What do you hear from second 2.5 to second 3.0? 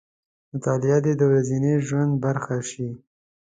شي.